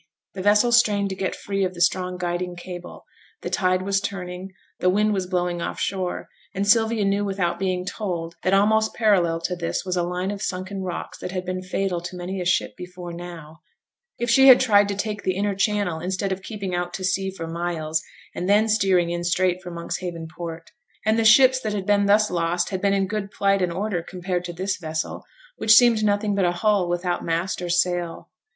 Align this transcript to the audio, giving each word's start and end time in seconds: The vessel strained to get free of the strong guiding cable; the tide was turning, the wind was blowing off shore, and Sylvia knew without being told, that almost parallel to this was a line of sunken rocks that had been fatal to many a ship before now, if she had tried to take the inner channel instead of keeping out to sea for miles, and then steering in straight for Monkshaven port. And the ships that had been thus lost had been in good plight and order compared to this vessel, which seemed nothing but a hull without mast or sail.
The 0.33 0.41
vessel 0.41 0.71
strained 0.71 1.09
to 1.11 1.15
get 1.15 1.35
free 1.35 1.63
of 1.63 1.75
the 1.75 1.79
strong 1.79 2.17
guiding 2.17 2.55
cable; 2.55 3.05
the 3.43 3.51
tide 3.51 3.83
was 3.83 4.01
turning, 4.01 4.49
the 4.79 4.89
wind 4.89 5.13
was 5.13 5.27
blowing 5.27 5.61
off 5.61 5.79
shore, 5.79 6.27
and 6.55 6.67
Sylvia 6.67 7.05
knew 7.05 7.23
without 7.23 7.59
being 7.59 7.85
told, 7.85 8.33
that 8.41 8.51
almost 8.51 8.95
parallel 8.95 9.39
to 9.41 9.55
this 9.55 9.85
was 9.85 9.95
a 9.95 10.01
line 10.01 10.31
of 10.31 10.41
sunken 10.41 10.81
rocks 10.81 11.19
that 11.19 11.31
had 11.31 11.45
been 11.45 11.61
fatal 11.61 12.01
to 12.01 12.15
many 12.15 12.41
a 12.41 12.45
ship 12.45 12.75
before 12.75 13.13
now, 13.13 13.59
if 14.17 14.27
she 14.27 14.47
had 14.47 14.59
tried 14.59 14.87
to 14.87 14.95
take 14.95 15.21
the 15.21 15.35
inner 15.35 15.53
channel 15.53 15.99
instead 15.99 16.31
of 16.31 16.41
keeping 16.41 16.73
out 16.73 16.95
to 16.95 17.03
sea 17.03 17.29
for 17.29 17.45
miles, 17.45 18.01
and 18.33 18.49
then 18.49 18.67
steering 18.67 19.11
in 19.11 19.23
straight 19.23 19.61
for 19.61 19.69
Monkshaven 19.69 20.27
port. 20.35 20.71
And 21.05 21.19
the 21.19 21.23
ships 21.25 21.59
that 21.59 21.73
had 21.73 21.85
been 21.85 22.07
thus 22.07 22.31
lost 22.31 22.69
had 22.71 22.81
been 22.81 22.95
in 22.95 23.05
good 23.05 23.29
plight 23.29 23.61
and 23.61 23.71
order 23.71 24.01
compared 24.01 24.45
to 24.45 24.53
this 24.53 24.77
vessel, 24.77 25.23
which 25.57 25.75
seemed 25.75 26.03
nothing 26.03 26.33
but 26.33 26.45
a 26.45 26.53
hull 26.53 26.89
without 26.89 27.23
mast 27.23 27.61
or 27.61 27.69
sail. 27.69 28.31